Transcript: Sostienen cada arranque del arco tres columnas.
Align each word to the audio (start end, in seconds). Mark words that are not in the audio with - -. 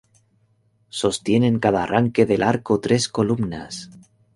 Sostienen 0.99 1.59
cada 1.59 1.83
arranque 1.83 2.25
del 2.25 2.41
arco 2.41 2.79
tres 2.79 3.07
columnas. 3.07 3.91